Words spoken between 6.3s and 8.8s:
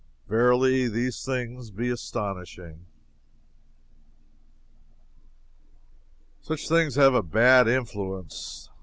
Such things have a bad influence.